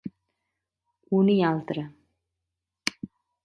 Un 1.19 1.29
i 1.35 1.37
altre. 1.51 1.87